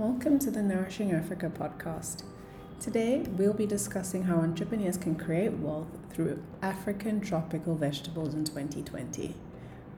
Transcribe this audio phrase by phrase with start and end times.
[0.00, 2.22] Welcome to the Nourishing Africa podcast.
[2.80, 9.34] Today, we'll be discussing how entrepreneurs can create wealth through African tropical vegetables in 2020.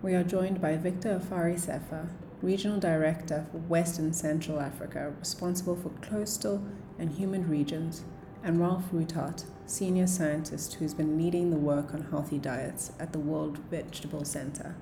[0.02, 2.09] We are joined by Victor Afari Sefa,
[2.43, 6.64] Regional Director for West and Central Africa, responsible for coastal
[6.98, 8.03] and humid regions,
[8.43, 13.21] and Ralph Roothaert, Senior Scientist who's been leading the work on healthy diets at the
[13.21, 14.75] World Vegetable Center.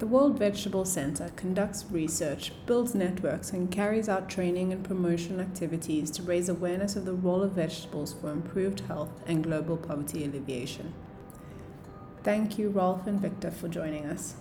[0.00, 6.10] The World Vegetable Center conducts research, builds networks, and carries out training and promotion activities
[6.12, 10.92] to raise awareness of the role of vegetables for improved health and global poverty alleviation.
[12.24, 14.34] Thank you, Rolf and Victor, for joining us.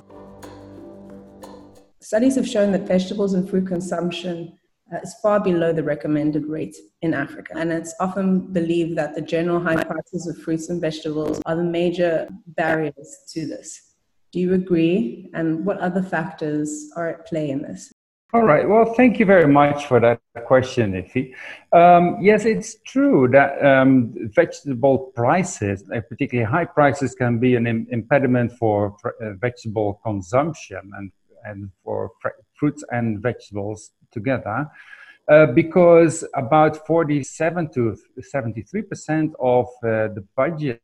[2.02, 4.58] Studies have shown that vegetables and fruit consumption
[4.92, 7.54] uh, is far below the recommended rate in Africa.
[7.56, 11.64] And it's often believed that the general high prices of fruits and vegetables are the
[11.64, 13.93] major barriers to this.
[14.34, 15.30] Do you agree?
[15.36, 17.94] And what other factors are at play in this?
[18.34, 18.68] All right.
[18.68, 21.36] Well, thank you very much for that question, Iffy.
[21.72, 27.68] Um, yes, it's true that um, vegetable prices, uh, particularly high prices, can be an
[27.68, 31.12] Im- impediment for uh, vegetable consumption and,
[31.46, 34.68] and for fr- fruits and vegetables together.
[35.30, 40.82] Uh, because about 47 to 73 percent of uh, the budget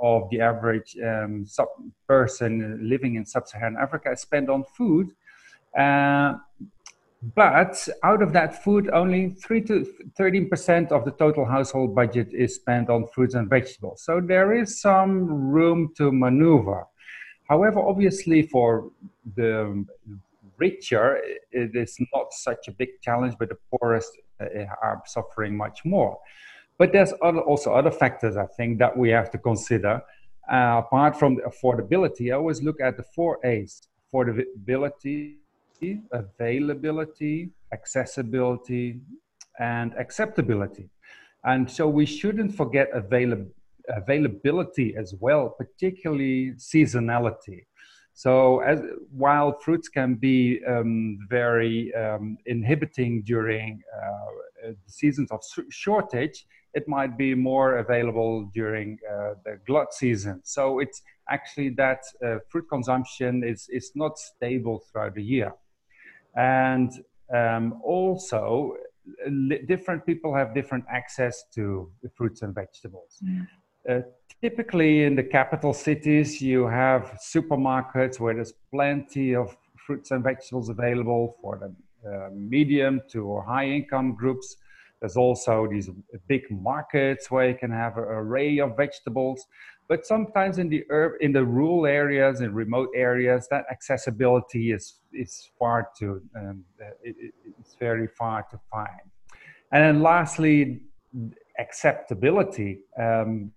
[0.00, 1.46] of the average um,
[2.06, 5.10] person living in sub-Saharan Africa is spent on food.
[5.76, 6.34] Uh,
[7.34, 9.86] but out of that food, only 3 to
[10.18, 14.02] 13% of the total household budget is spent on fruits and vegetables.
[14.02, 16.86] So there is some room to maneuver.
[17.48, 18.90] However, obviously, for
[19.34, 19.84] the
[20.58, 21.20] richer,
[21.50, 26.18] it is not such a big challenge, but the poorest uh, are suffering much more.
[26.78, 30.00] But there's other, also other factors I think that we have to consider.
[30.50, 35.36] Uh, apart from the affordability, I always look at the four A's: affordability,
[36.12, 39.00] availability, accessibility,
[39.58, 40.88] and acceptability.
[41.44, 43.46] And so we shouldn't forget avail-
[43.88, 47.64] availability as well, particularly seasonality.
[48.18, 48.80] So, as,
[49.12, 55.40] while fruits can be um, very um, inhibiting during uh, seasons of
[55.70, 60.40] shortage, it might be more available during uh, the glut season.
[60.42, 65.52] So it's actually that uh, fruit consumption is, is not stable throughout the year.
[66.34, 66.90] And
[67.32, 68.74] um, also,
[69.68, 73.22] different people have different access to fruits and vegetables.
[73.24, 73.46] Mm.
[73.88, 74.00] Uh,
[74.42, 80.68] typically, in the capital cities, you have supermarkets where there's plenty of fruits and vegetables
[80.68, 81.74] available for the
[82.08, 84.56] uh, medium to high income groups.
[85.00, 85.88] There's also these
[86.26, 89.46] big markets where you can have an array of vegetables.
[89.88, 95.00] But sometimes in the urban, in the rural areas and remote areas, that accessibility is
[95.14, 96.62] is far too um,
[97.02, 97.16] it,
[97.58, 99.06] it's very far to find.
[99.72, 100.82] And then lastly,
[101.58, 102.80] acceptability.
[103.00, 103.52] Um,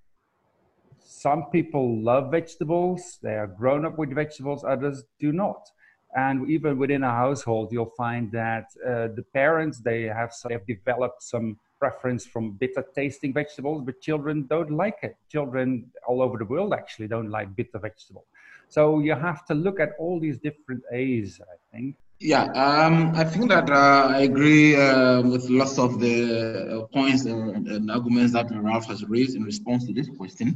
[1.22, 4.64] some people love vegetables; they are grown up with vegetables.
[4.64, 5.70] Others do not.
[6.16, 10.68] And even within a household you'll find that uh, the parents they have, they have
[10.68, 15.16] developed some preference from bitter tasting vegetables but children don't like it.
[15.30, 18.26] Children all over the world actually don't like bitter vegetables
[18.72, 21.96] so you have to look at all these different a's i think.
[22.20, 27.26] Yeah um, i think that uh, i agree uh, with lots of the uh, points
[27.26, 30.50] and, and, arguments that ralph has raised in response to this question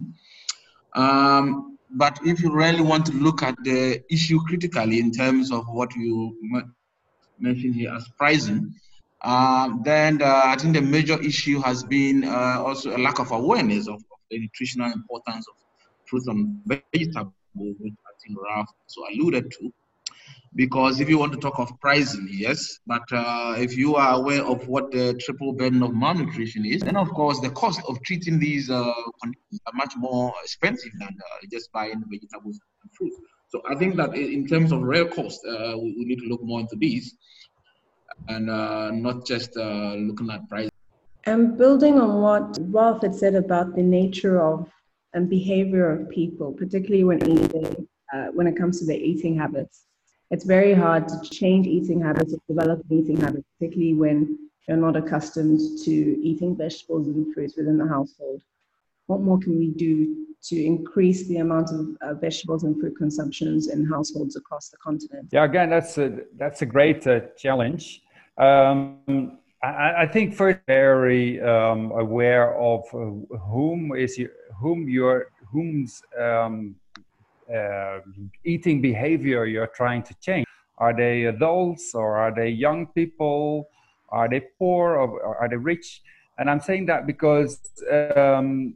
[0.96, 5.66] um, but if you really want to look at the issue critically in terms of
[5.68, 6.36] what you
[7.40, 8.74] mentioned here as pricing,
[9.22, 13.32] uh, then uh, I think the major issue has been uh, also a lack of
[13.32, 15.56] awareness of, of, the nutritional importance of
[16.06, 19.74] fruits and vegetables, which I think Ralph also alluded to
[20.56, 24.44] because if you want to talk of pricing, yes, but uh, if you are aware
[24.44, 28.40] of what the triple burden of malnutrition is, then of course the cost of treating
[28.40, 33.12] these uh, conditions are much more expensive than uh, just buying vegetables and fruit.
[33.50, 36.44] So I think that in terms of real cost, uh, we, we, need to look
[36.44, 37.16] more into these
[38.30, 40.70] and uh, not just uh, looking at price.
[41.26, 44.70] And building on what Ralph had said about the nature of
[45.14, 47.88] and behavior of people, particularly when eating,
[48.34, 49.86] when it comes to their eating habits
[50.36, 54.38] it's very hard to change eating habits or develop eating habits, particularly when
[54.68, 55.94] you're not accustomed to
[56.30, 58.42] eating vegetables and fruits within the household.
[59.08, 63.70] What more can we do to increase the amount of uh, vegetables and fruit consumptions
[63.70, 65.30] in households across the continent?
[65.32, 68.02] Yeah, again, that's a, that's a great uh, challenge.
[68.38, 74.28] Um, I, I, think first very um, aware of uh, whom is you,
[74.60, 76.76] whom you're whom's um,
[77.54, 78.00] uh,
[78.44, 80.46] eating behavior you're trying to change?
[80.78, 83.70] Are they adults or are they young people?
[84.10, 86.02] are they poor or are they rich?
[86.38, 87.60] And I'm saying that because
[88.16, 88.76] um,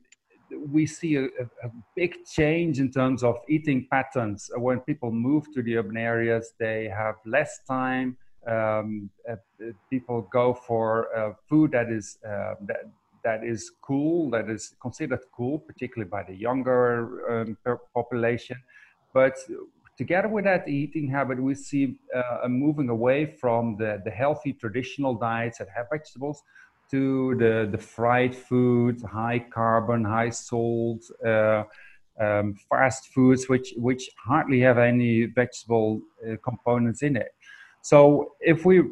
[0.71, 4.49] we see a, a, big change in terms of eating patterns.
[4.55, 8.17] When people move to the urban areas, they have less time.
[8.47, 9.35] Um, uh,
[9.89, 12.89] people go for uh, food that is uh, that,
[13.23, 16.87] that is cool, that is considered cool, particularly by the younger
[17.31, 17.57] um,
[17.93, 18.57] population.
[19.13, 19.35] But
[19.97, 24.53] together with that eating habit, we see uh, a moving away from the, the healthy
[24.53, 26.41] traditional diets that have vegetables
[26.91, 31.63] to the, the fried foods, high carbon, high salt, uh,
[32.19, 37.31] um, fast foods, which, which hardly have any vegetable uh, components in it.
[37.81, 38.83] So if we,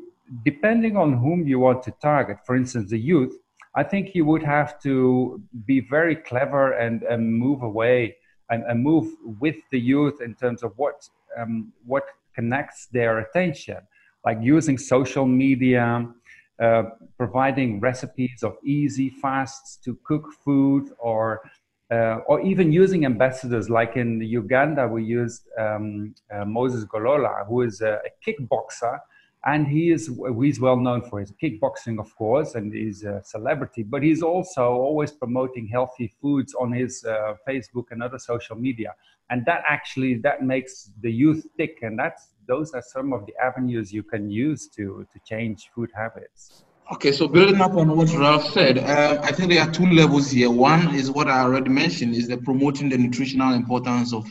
[0.45, 3.35] depending on whom you want to target, for instance, the youth,
[3.77, 8.17] I think you would have to be very clever and, and move away
[8.49, 9.07] and, and move
[9.39, 11.07] with the youth in terms of what,
[11.39, 13.77] um, what connects their attention,
[14.25, 16.07] like using social media,
[16.59, 16.83] uh,
[17.17, 21.41] providing recipes of easy fasts to cook food or
[21.89, 27.61] uh, or even using ambassadors like in Uganda we used um, uh, Moses Golola who
[27.61, 28.99] is a, a, kickboxer
[29.47, 30.11] and he is
[30.41, 34.63] he's well known for his kickboxing of course and he's a celebrity but he's also
[34.87, 38.93] always promoting healthy foods on his uh, Facebook and other social media
[39.29, 43.33] and that actually that makes the youth tick and that's those are some of the
[43.43, 46.63] avenues you can use to, to change food habits.
[46.93, 50.31] Okay, so building up on what Ralph said, uh, I think there are two levels
[50.31, 50.49] here.
[50.49, 54.25] One is what I already mentioned, is the promoting the nutritional importance of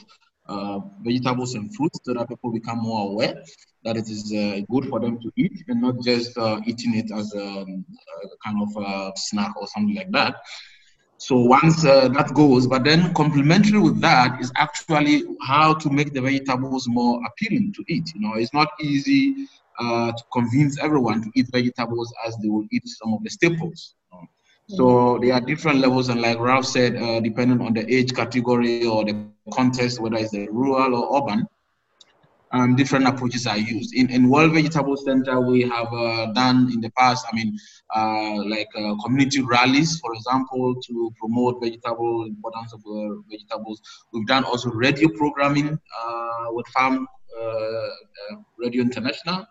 [0.49, 3.43] uh, vegetables and fruits so that people become more aware
[3.87, 7.11] that it is uh, good for them to eat and not just uh, eating it
[7.13, 10.35] as a, a kind of a snack or something like that.
[11.19, 16.13] So once uh, that goes, but then complementary with that is actually how to make
[16.13, 18.13] the vegetables more appealing to eat.
[18.15, 19.49] You know, it's not easy
[19.79, 23.95] uh, to convince everyone to eat vegetables as they will eat some of the staples.
[24.13, 24.27] You know?
[24.69, 25.25] So mm-hmm.
[25.25, 29.05] there are different levels, and like Ralph said, uh, depending on the age category or
[29.05, 31.47] the context, whether it's the rural or urban,
[32.53, 33.95] um, different approaches are used.
[33.95, 37.59] In, in World Vegetable Center, we have uh, done in the past, I mean,
[37.95, 43.81] uh, like uh, community rallies, for example, to promote vegetable importance of uh, vegetables.
[44.13, 47.07] We've done also radio programming uh, with Farm
[47.41, 47.89] uh,
[48.59, 49.47] Radio International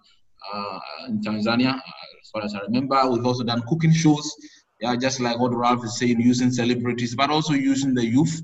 [1.08, 3.02] in Tanzania, as far as I remember.
[3.10, 4.36] We've also done cooking shows,
[4.80, 8.42] yeah, just like what Ralph is saying, using celebrities, but also using the youth.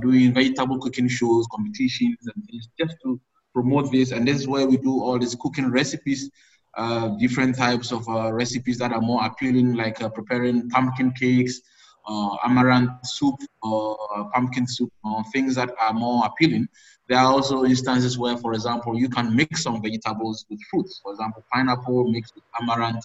[0.00, 3.20] doing vegetable cooking shows, competitions, and things just to
[3.54, 4.12] promote this.
[4.12, 6.30] And this is where we do all these cooking recipes,
[6.76, 11.60] uh, different types of uh, recipes that are more appealing, like uh, preparing pumpkin cakes,
[12.06, 13.96] uh, amaranth soup, or
[14.32, 14.90] pumpkin soup,
[15.32, 16.66] things that are more appealing.
[17.08, 21.00] There are also instances where, for example, you can mix some vegetables with fruits.
[21.02, 23.04] For example, pineapple mixed with amaranth,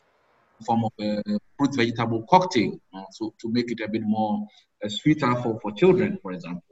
[0.65, 1.21] form of a
[1.57, 2.79] fruit vegetable cocktail,
[3.11, 4.47] so to make it a bit more
[4.83, 6.66] uh, sweeter for, for children, for example.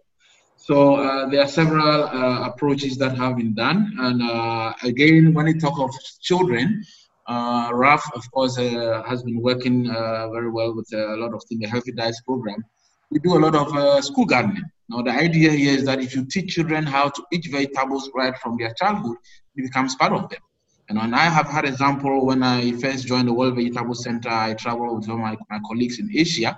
[0.67, 3.93] So uh, there are several uh, approaches that have been done.
[3.99, 5.91] And uh, again, when we talk of
[6.21, 6.83] children,
[7.27, 11.43] uh, Ralph, of course, uh, has been working uh, very well with a lot of
[11.47, 12.65] things, the Healthy Diets program.
[13.11, 14.63] We do a lot of school gardening.
[14.89, 18.35] Now, the idea here is that if you teach children how to eat vegetables right
[18.39, 19.17] from their childhood,
[19.55, 20.41] it becomes part of them.
[20.89, 24.97] And I have had example when I first joined the World Vegetable Center, I traveled
[24.97, 26.57] with my, my colleagues in Asia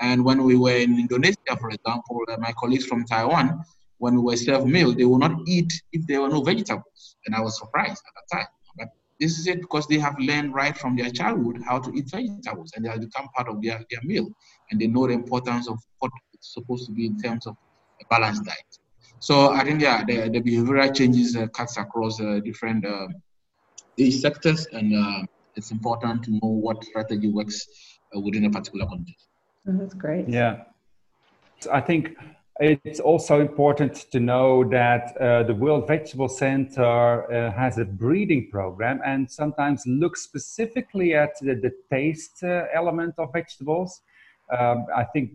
[0.00, 3.62] and when we were in Indonesia, for example, uh, my colleagues from Taiwan,
[3.98, 7.16] when we were served meal, they will not eat if there were no vegetables.
[7.26, 8.46] And I was surprised at that time.
[8.78, 8.88] But
[9.18, 12.72] this is it because they have learned right from their childhood how to eat vegetables
[12.74, 14.28] and they have become part of their, their meal.
[14.70, 17.56] And they know the importance of what it's supposed to be in terms of
[18.00, 18.78] a balanced diet.
[19.18, 23.08] So I think, yeah, the, the behavioral changes uh, cuts across uh, different uh,
[24.10, 25.26] sectors and uh,
[25.56, 27.66] it's important to know what strategy works
[28.14, 29.27] uh, within a particular context.
[29.68, 30.28] Oh, that's great.
[30.28, 30.64] Yeah.
[31.70, 32.16] I think
[32.60, 38.48] it's also important to know that uh, the World Vegetable Center uh, has a breeding
[38.50, 44.00] program and sometimes looks specifically at the, the taste uh, element of vegetables.
[44.56, 45.32] Um, I think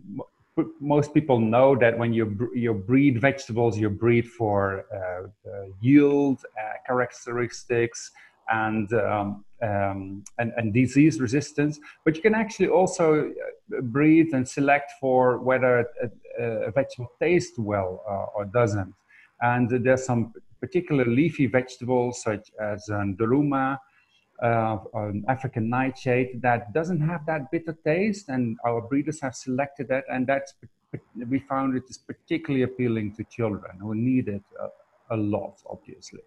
[0.80, 5.50] most people know that when you you breed vegetables, you breed for uh,
[5.80, 8.10] yield uh, characteristics
[8.50, 11.80] and um, um, and, and, disease resistance.
[12.04, 15.86] But you can actually also uh, breed and select for whether
[16.38, 18.92] a, a vegetable tastes well uh, or doesn't.
[19.40, 23.78] And there's some particular leafy vegetables such as um, duruma,
[24.42, 29.88] uh, um, African nightshade that doesn't have that bitter taste, and our breeders have selected
[29.88, 30.54] that, and that's
[31.28, 36.20] we found it is particularly appealing to children who need it a, a lot, obviously.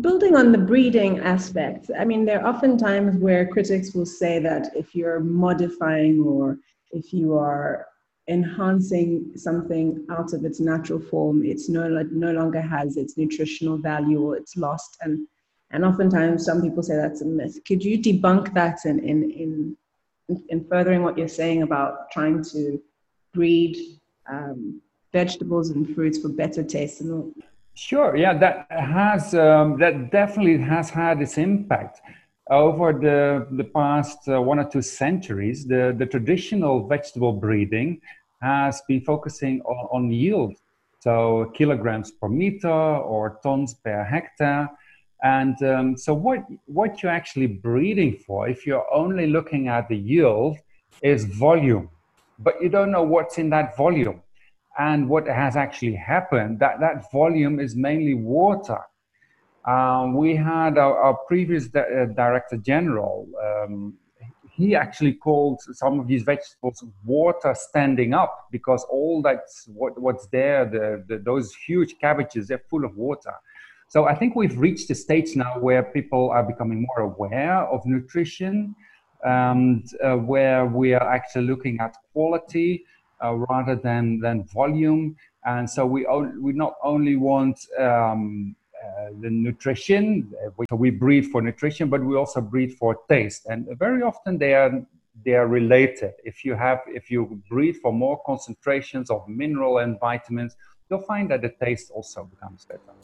[0.00, 4.38] Building on the breeding aspect, I mean, there are often times where critics will say
[4.38, 6.58] that if you're modifying or
[6.92, 7.86] if you are
[8.28, 14.20] enhancing something out of its natural form, it's no, no longer has its nutritional value
[14.20, 14.96] or it's lost.
[15.00, 15.26] And,
[15.72, 17.58] and oftentimes some people say that's a myth.
[17.66, 19.76] Could you debunk that in, in,
[20.28, 22.80] in, in furthering what you're saying about trying to
[23.34, 23.76] breed
[24.28, 24.80] um,
[25.12, 27.34] vegetables and fruits for better taste and
[27.74, 28.16] Sure.
[28.16, 32.00] Yeah, that has um, that definitely has had its impact
[32.50, 35.66] over the the past uh, one or two centuries.
[35.66, 38.00] The the traditional vegetable breeding
[38.42, 40.56] has been focusing on, on yield,
[41.00, 44.68] so kilograms per meter or tons per hectare.
[45.22, 49.96] And um, so, what what you're actually breeding for, if you're only looking at the
[49.96, 50.58] yield,
[51.02, 51.88] is volume,
[52.38, 54.22] but you don't know what's in that volume
[54.80, 58.80] and what has actually happened that that volume is mainly water.
[59.66, 63.94] Um, we had our, our previous di- uh, director general um,
[64.50, 70.26] he actually called some of these vegetables water standing up because all that's what, what's
[70.28, 73.34] there the, the, those huge cabbages they're full of water.
[73.88, 77.78] So i think we've reached a stage now where people are becoming more aware of
[77.84, 78.74] nutrition
[79.24, 82.84] and uh, where we are actually looking at quality
[83.22, 85.16] uh, rather than than volume.
[85.44, 86.06] And so we
[86.40, 92.16] we not only want um, uh, the nutrition, we, we breed for nutrition, but we
[92.16, 93.46] also breed for taste.
[93.46, 94.82] And very often they are
[95.24, 96.12] they are related.
[96.24, 100.56] If you have if you breed for more concentrations of mineral and vitamins,
[100.88, 102.94] you'll find that the taste also becomes better.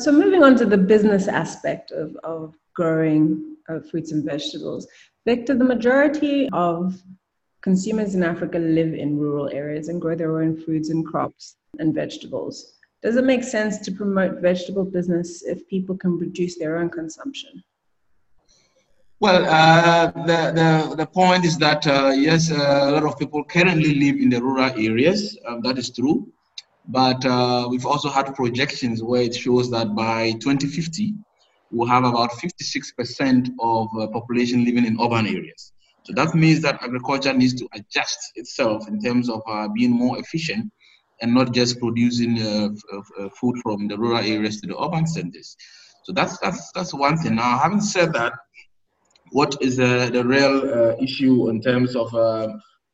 [0.00, 4.82] So moving on to the business aspect of, of growing uh, fruits and vegetables.
[5.26, 6.80] Victor, the majority of
[7.68, 11.94] consumers in Africa live in rural areas and grow their own foods and crops and
[11.94, 12.54] vegetables.
[13.02, 17.52] Does it make sense to promote vegetable business if people can produce their own consumption?
[19.24, 20.70] Well, uh, the, the,
[21.02, 24.40] the point is that, uh, yes, uh, a lot of people currently live in the
[24.40, 25.36] rural areas.
[25.46, 26.32] Um, that is true.
[26.88, 31.14] But uh, we've also had projections where it shows that by 2050,
[31.70, 35.72] we have about 56% of uh, population living in urban areas.
[36.04, 40.18] So that means that agriculture needs to adjust itself in terms of uh, being more
[40.18, 40.72] efficient
[41.20, 45.56] and not just producing uh, uh, food from the rural areas to the urban centers.
[46.04, 47.36] So that's that's that's one thing.
[47.36, 48.32] Now, having said that,
[49.30, 52.12] what is uh, the real uh, issue in terms of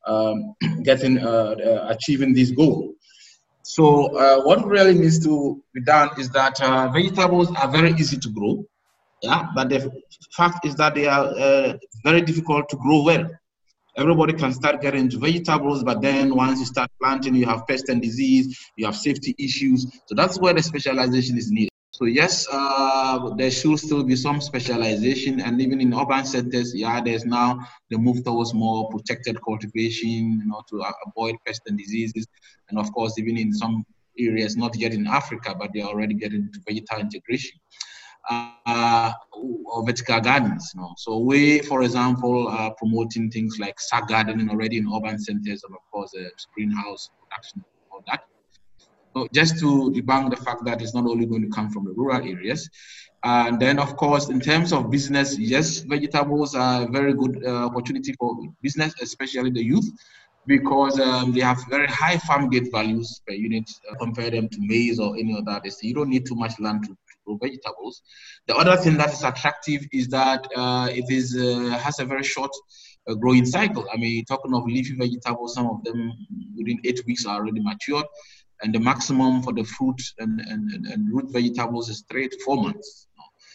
[0.05, 0.53] um,
[0.83, 2.93] getting achieving this goal?
[3.67, 8.17] So uh, what really needs to be done is that uh, vegetables are very easy
[8.17, 8.63] to grow.
[9.21, 9.91] Yeah, but the
[10.31, 13.29] fact is that they are uh, very difficult to grow well.
[13.97, 17.89] Everybody can start getting into vegetables, but then once you start planting, you have pest
[17.89, 19.85] and disease, you have safety issues.
[20.05, 21.71] So that's where the specialization is needed.
[21.97, 27.01] So yes, uh, there should still be some specialization, and even in urban centers, yeah,
[27.01, 32.27] there's now the move towards more protected cultivation, you know, to avoid pests and diseases,
[32.69, 33.83] and of course, even in some
[34.19, 37.57] areas, not yet in Africa, but they're already getting into vegetal integration.
[38.29, 39.13] Uh,
[39.65, 40.73] or vertical gardens.
[40.75, 40.93] You know?
[40.97, 45.73] So we, for example, are promoting things like sack gardening already in urban centers, and
[45.73, 48.21] of course, uh, greenhouse production, all that.
[49.17, 51.91] So just to debunk the fact that it's not only going to come from the
[51.91, 52.69] rural areas.
[53.23, 57.65] And then, of course, in terms of business, yes, vegetables are a very good uh,
[57.65, 59.89] opportunity for business, especially the youth,
[60.45, 63.67] because um, they have very high farm gate values per unit.
[63.89, 65.59] Uh, compare them to maize or any other.
[65.81, 68.03] You don't need too much land to, to grow vegetables.
[68.45, 72.23] The other thing that is attractive is that uh, it is uh, has a very
[72.23, 72.51] short
[73.07, 73.87] uh, growing cycle.
[73.91, 76.13] I mean, talking of leafy vegetables, some of them
[76.55, 78.05] within eight weeks are already matured
[78.61, 82.57] and the maximum for the fruit and, and, and root vegetables is three to four
[82.57, 83.07] months.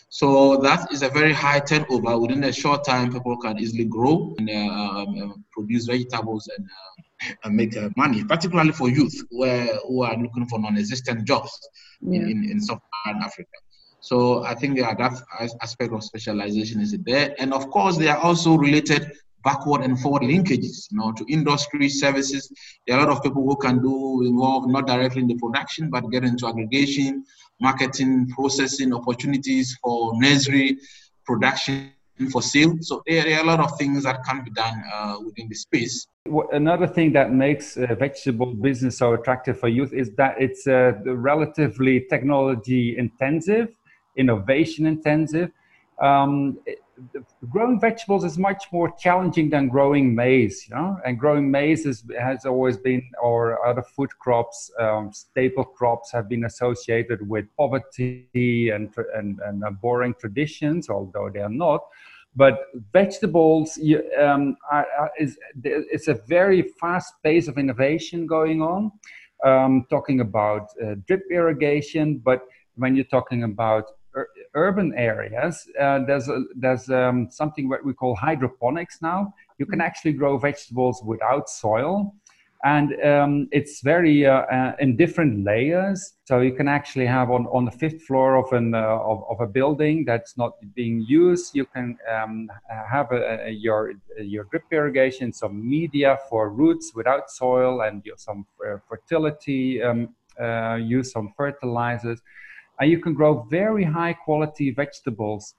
[0.09, 2.19] So that is a very high turnover.
[2.19, 6.67] Within a short time, people can easily grow and uh, um, uh, produce vegetables and,
[6.67, 11.59] uh, and make uh, money, particularly for youth where, who are looking for non-existent jobs
[12.03, 12.21] yeah.
[12.21, 13.57] in, in sub-Saharan Africa.
[14.01, 15.15] So I think yeah, that
[15.63, 17.35] aspect of specialization is there.
[17.39, 19.13] And of course, they are also related
[19.45, 22.53] backward and forward linkages, you know, to industry services.
[22.87, 25.91] There are a lot of people who can do involved not directly in the production,
[25.91, 27.25] but get into aggregation,
[27.61, 30.79] marketing, processing opportunities for nursery
[31.25, 31.93] production
[32.31, 32.77] for sale.
[32.81, 36.07] So there, are a lot of things that can be done uh, within the space.
[36.53, 40.93] Another thing that makes uh, vegetable business so attractive for youth is that it's uh,
[41.05, 43.69] relatively technology intensive,
[44.17, 45.51] innovation intensive.
[46.01, 46.59] Um,
[47.51, 50.99] growing vegetables is much more challenging than growing maize, you know.
[51.05, 56.29] And growing maize is, has always been, or other food crops, um, staple crops, have
[56.29, 61.81] been associated with poverty and and, and boring traditions, although they are not.
[62.35, 68.63] But vegetables you, um, are, are, is it's a very fast pace of innovation going
[68.63, 68.93] on.
[69.45, 72.43] Um, talking about uh, drip irrigation, but
[72.77, 73.87] when you're talking about
[74.55, 79.35] urban areas, uh, there's a, there's um, something what we call hydroponics now.
[79.59, 79.87] You can mm-hmm.
[79.87, 82.15] actually grow vegetables without soil,
[82.65, 86.15] and um, it's very uh, uh, in different layers.
[86.25, 89.41] So you can actually have on, on the fifth floor of an uh, of, of
[89.41, 91.55] a building that's not being used.
[91.55, 92.51] You can um,
[92.91, 98.47] have a, a, your your drip irrigation, some media for roots without soil, and some
[98.65, 99.83] uh, fertility.
[99.83, 102.23] Um, uh, use some fertilizers
[102.81, 105.55] and you can grow very high quality vegetables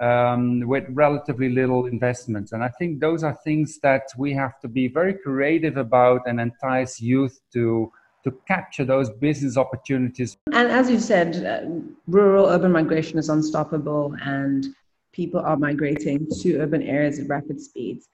[0.00, 2.52] um, with relatively little investment.
[2.52, 6.40] And I think those are things that we have to be very creative about and
[6.40, 7.92] entice youth to
[8.24, 10.36] to capture those business opportunities.
[10.52, 11.70] And as you said, uh,
[12.08, 14.66] rural urban migration is unstoppable, and
[15.12, 18.08] people are migrating to urban areas at rapid speeds.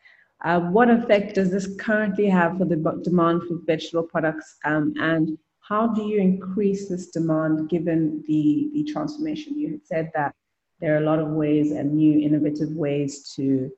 [0.45, 5.39] Uh, what effect does this currently have for the demand for vegetable products um, and
[5.69, 9.59] how do you increase this demand given the, the transformation?
[9.59, 10.35] You had said that
[10.81, 13.71] there are a lot of ways and new innovative ways to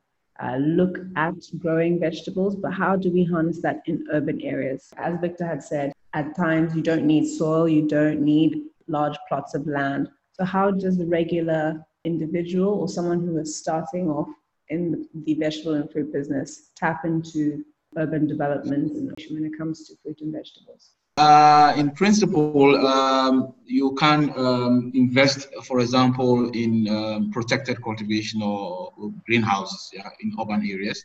[0.42, 4.92] uh, look at growing vegetables, but how do we harness that in urban areas?
[4.96, 9.54] As Victor had said, at times you don't need soil, you don't need large plots
[9.54, 10.08] of land.
[10.32, 14.28] So, how does the regular individual or someone who is starting off
[14.70, 17.64] in the vegetable and fruit business tap into
[17.96, 18.92] urban development
[19.30, 20.90] when it comes to fruit and vegetables?
[21.18, 28.92] Uh, in principle, um, you can um, invest, for example, in um, protected cultivation or
[29.25, 31.02] greenhouses yeah, in urban areas.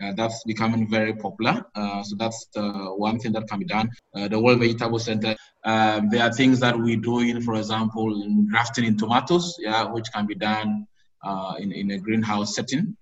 [0.00, 1.62] Uh, that's becoming very popular.
[1.74, 2.48] Uh, so that's
[2.96, 3.90] one thing that can be done.
[4.14, 8.22] Uh, the World Vegetable Center, um, there are things that we do in, for example,
[8.22, 10.86] in grafting in tomatoes, yeah, which can be done
[11.22, 12.96] uh, in, in a greenhouse setting.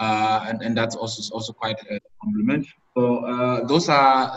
[0.00, 2.66] Uh, and, and that's also also quite a compliment.
[2.96, 4.36] So those are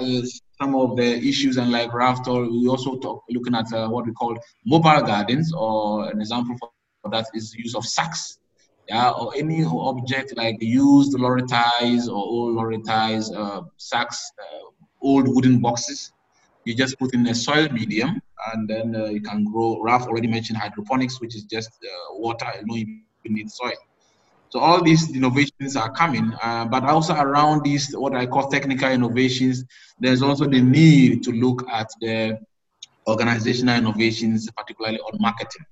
[0.59, 4.13] some of the issues and like Ralph we also talk looking at uh, what we
[4.13, 8.01] call mobile gardens or an example for that is use of sacks
[8.89, 14.65] yeah or any object like used lorry ties or old lorry ties uh, sacks uh,
[15.01, 16.11] old wooden boxes.
[16.65, 18.19] You just put in a soil medium
[18.53, 19.81] and then uh, you can grow.
[19.83, 23.79] Ralph already mentioned hydroponics which is just uh, water you know you need soil
[24.55, 28.89] so all these innovations are coming, uh, but also around these, what I call technical
[28.89, 29.65] innovations,
[29.99, 32.39] there's also the need to look at the
[33.05, 35.65] organizational innovations, particularly on marketing.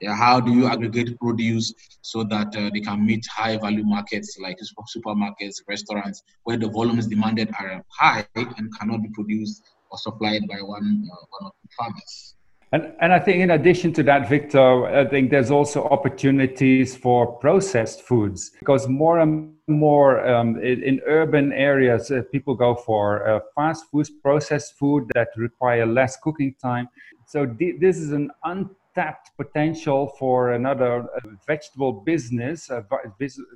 [0.00, 4.38] Yeah, how do you aggregate produce so that uh, they can meet high value markets
[4.40, 4.58] like
[4.96, 10.62] supermarkets, restaurants, where the volumes demanded are high and cannot be produced or supplied by
[10.62, 12.36] one, uh, one of the farmers.
[12.70, 17.26] And, and I think in addition to that, Victor, I think there's also opportunities for
[17.38, 23.26] processed foods because more and more um, in, in, urban areas, uh, people go for
[23.26, 26.88] uh, fast foods, processed food that require less cooking time.
[27.26, 32.84] So th- this is an untapped potential for another uh, vegetable business, a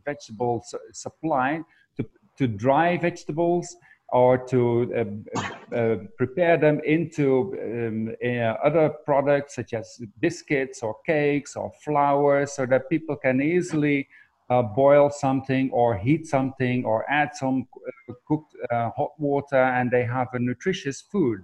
[0.07, 1.61] vegetable su- supply
[1.99, 2.07] to,
[2.39, 3.77] to dry vegetables
[4.13, 10.97] or to uh, uh, prepare them into um, uh, other products such as biscuits or
[11.07, 14.07] cakes or flour so that people can easily
[14.51, 17.67] uh, boil something or heat something or add some
[18.09, 21.41] uh, cooked uh, hot water and they have a nutritious food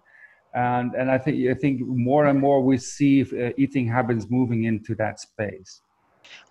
[0.54, 3.24] and, and I, think, I think more and more we see
[3.56, 5.80] eating habits moving into that space.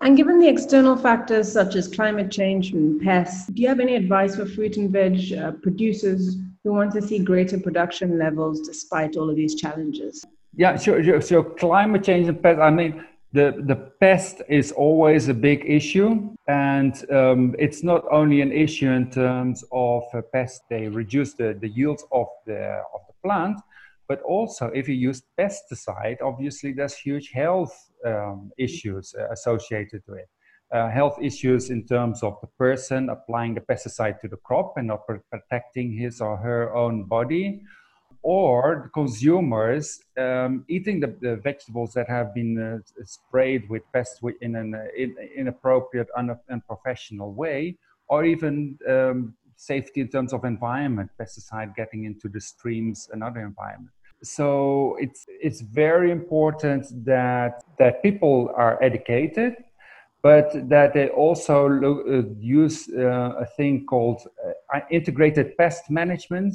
[0.01, 3.95] And given the external factors such as climate change and pests, do you have any
[3.95, 9.15] advice for fruit and veg uh, producers who want to see greater production levels despite
[9.15, 10.23] all of these challenges?
[10.55, 11.03] Yeah, sure.
[11.03, 11.21] sure.
[11.21, 16.35] So climate change and pests, I mean, the, the pest is always a big issue.
[16.47, 21.69] And um, it's not only an issue in terms of pests, they reduce the, the
[21.69, 23.59] yields of the, of the plant,
[24.07, 30.19] but also if you use pesticide, obviously there's huge health um, issues uh, associated with
[30.19, 30.29] it.
[30.69, 34.87] Uh, health issues in terms of the person applying the pesticide to the crop and
[34.87, 34.99] not
[35.31, 37.61] protecting his or her own body,
[38.21, 44.19] or the consumers um, eating the, the, vegetables that have been uh, sprayed with pests
[44.41, 47.77] in an uh, in, inappropriate, un- unprofessional way,
[48.09, 53.39] or even um, safety in terms of environment, pesticide getting into the streams and other
[53.39, 59.55] environment so it's it's very important that that people are educated
[60.23, 64.21] but that they also look, uh, use uh, a thing called
[64.73, 66.53] uh, integrated pest management.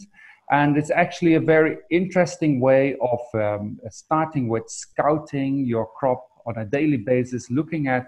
[0.51, 6.59] And it's actually a very interesting way of um, starting with scouting your crop on
[6.59, 8.07] a daily basis, looking at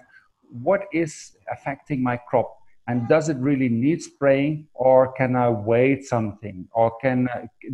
[0.51, 6.05] what is affecting my crop and does it really need spraying or can i wait
[6.05, 6.69] something?
[6.73, 7.29] Or can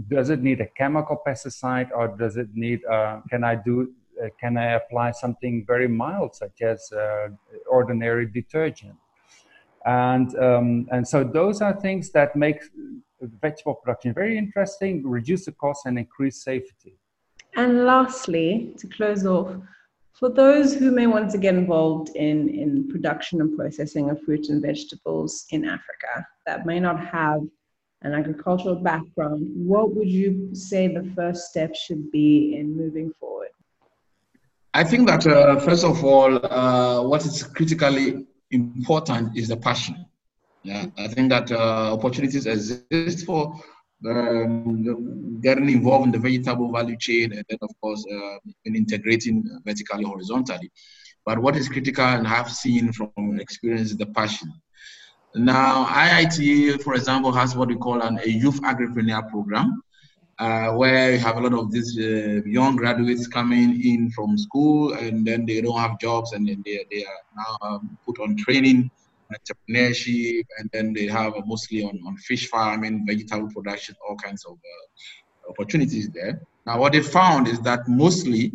[0.08, 3.92] does it need a chemical pesticide or does it need uh, can i do
[4.22, 7.28] uh, can i apply something very mild such as uh,
[7.68, 8.96] ordinary detergent?
[9.84, 12.62] And um, and so those are things that make
[13.42, 16.94] vegetable production very interesting reduce the cost and increase safety.
[17.56, 19.56] And lastly to close off
[20.12, 24.50] for those who may want to get involved in, in production and processing of fruits
[24.50, 27.40] and vegetables in Africa that may not have
[28.02, 33.48] an agricultural background, what would you say the first step should be in moving forward?
[34.72, 40.06] I think that uh, first of all, uh, what is critically important is the passion.
[40.62, 43.58] Yeah, I think that uh, opportunities exist for
[44.06, 49.44] um, getting involved in the vegetable value chain, and then of course uh, in integrating
[49.64, 50.70] vertically horizontally.
[51.26, 54.52] But what is critical, and I've seen from experience, is the passion.
[55.34, 59.82] Now, IITA, for example, has what we call an, a youth agripreneur program,
[60.38, 64.94] uh, where you have a lot of these uh, young graduates coming in from school,
[64.94, 68.36] and then they don't have jobs, and then they, they are now um, put on
[68.36, 68.90] training
[69.38, 74.54] entrepreneurship, and then they have mostly on, on fish farming, vegetable production, all kinds of
[74.54, 76.40] uh, opportunities there.
[76.66, 78.52] Now, what they found is that mostly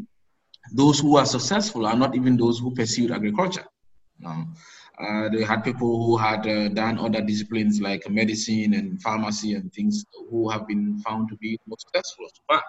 [0.73, 3.65] those who are successful are not even those who pursued agriculture.
[4.25, 9.73] Uh, they had people who had uh, done other disciplines like medicine and pharmacy and
[9.73, 12.63] things who have been found to be most successful far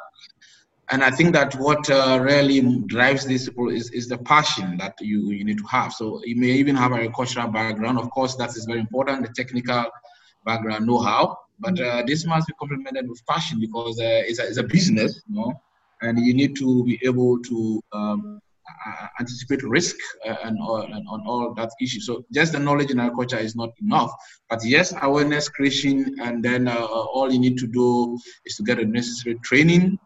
[0.91, 5.31] and I think that what uh, really drives this is, is the passion that you,
[5.31, 5.93] you need to have.
[5.93, 7.99] So you may even have a agricultural background.
[7.99, 9.87] Of course, that is very important, the technical
[10.45, 11.37] background know-how.
[11.59, 15.23] But uh, this must be complemented with passion because uh, it's, a, it's a business,
[15.29, 15.61] you know,
[16.03, 18.41] and you need to be able to um,
[19.19, 22.01] anticipate risk uh, and, and on all that issue.
[22.01, 24.13] So just the knowledge in agriculture is not enough.
[24.49, 28.79] But yes, awareness creation, and then uh, all you need to do is to get
[28.79, 29.99] the necessary training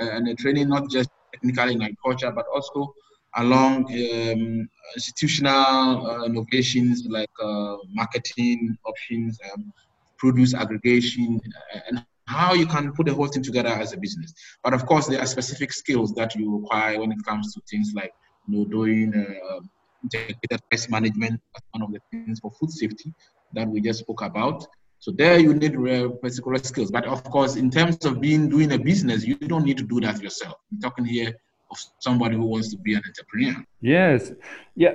[0.00, 2.94] and the training not just technically in agriculture, but also
[3.36, 9.72] along um, institutional uh, innovations like uh, marketing options, um,
[10.18, 11.40] produce aggregation,
[11.88, 14.32] and how you can put the whole thing together as a business.
[14.62, 17.92] But of course, there are specific skills that you require when it comes to things
[17.94, 18.12] like
[18.46, 19.60] you know, doing uh,
[20.02, 21.40] integrated pest management.
[21.54, 23.14] That's one of the things for food safety
[23.54, 24.66] that we just spoke about.
[25.00, 25.74] So there you need
[26.20, 26.90] particular skills.
[26.90, 30.00] But of course, in terms of being doing a business, you don't need to do
[30.00, 30.56] that yourself.
[30.72, 31.34] I'm talking here
[31.70, 33.64] of somebody who wants to be an entrepreneur.
[33.80, 34.32] Yes,
[34.74, 34.94] yeah,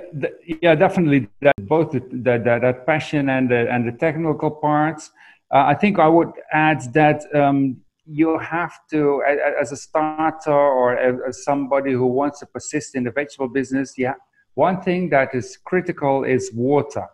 [0.60, 1.28] yeah, definitely.
[1.40, 5.10] That both the, the, the, that passion and the, and the technical parts.
[5.50, 9.22] Uh, I think I would add that um, you have to,
[9.60, 10.96] as a starter or
[11.28, 14.14] as somebody who wants to persist in the vegetable business, yeah,
[14.54, 17.06] one thing that is critical is water.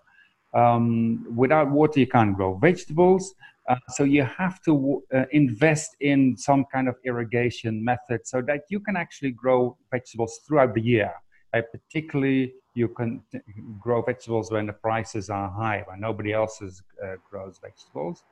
[0.53, 3.35] Um, without water, you can't grow vegetables.
[3.69, 8.63] Uh, so you have to uh, invest in some kind of irrigation method so that
[8.69, 11.13] you can actually grow vegetables throughout the year.
[11.55, 13.39] Uh, particularly, you can t-
[13.79, 18.25] grow vegetables when the prices are high, when nobody else is, uh, grows vegetables.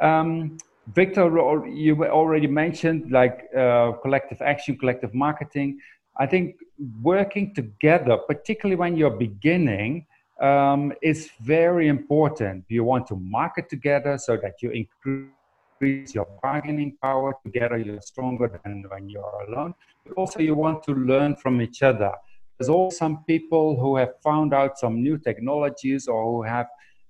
[0.00, 0.58] Um,
[0.92, 1.24] Victor,
[1.68, 5.78] you already mentioned like uh, collective action, collective marketing.
[6.18, 6.56] I think
[7.02, 10.06] working together, particularly when you're beginning,
[10.40, 12.64] um, is very important.
[12.68, 17.78] You want to market together so that you increase your bargaining power together.
[17.78, 19.74] You're stronger than when you're alone.
[20.04, 22.12] But also, you want to learn from each other.
[22.58, 26.66] There's also some people who have found out some new technologies or who have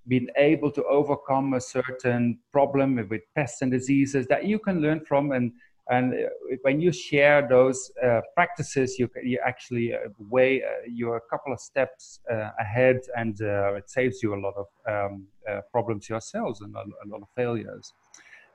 [0.07, 5.01] been able to overcome a certain problem with pests and diseases that you can learn
[5.05, 5.53] from and
[5.91, 6.17] and uh,
[6.63, 9.99] when you share those uh, practices, you, you actually uh,
[10.31, 14.41] way uh, you're a couple of steps uh, ahead, and uh, it saves you a
[14.41, 15.27] lot of um,
[15.71, 17.93] problems yourselves and a, a lot of failures.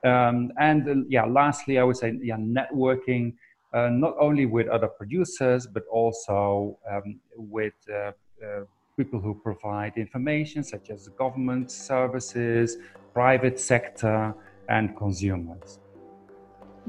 [0.02, 3.34] Um, and yeah, lastly, I would say yeah, networking
[3.72, 7.74] not only with other producers but also um, with
[8.96, 12.76] people who provide information, such as government services,
[13.14, 14.34] private sector,
[14.68, 15.78] and consumers.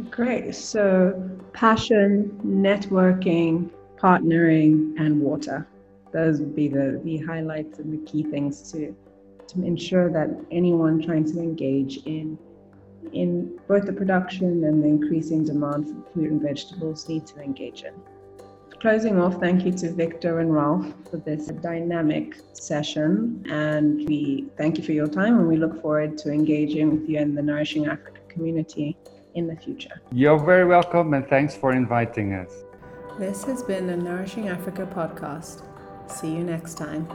[0.10, 0.56] Great.
[0.56, 5.67] So, passion, networking, partnering, and water.
[6.13, 8.95] Those would be the, the highlights and the key things to,
[9.47, 12.38] to ensure that anyone trying to engage in,
[13.12, 17.84] in both the production and the increasing demand for fruit and vegetables need to engage
[17.84, 17.93] in.
[18.80, 23.45] Closing off, thank you to Victor and Ralph for this dynamic session.
[23.49, 27.19] And we thank you for your time and we look forward to engaging with you
[27.19, 28.97] in the Nourishing Africa community
[29.35, 30.01] in the future.
[30.11, 32.51] You're very welcome and thanks for inviting us.
[33.19, 35.63] This has been a Nourishing Africa podcast.
[36.09, 37.07] See you next time.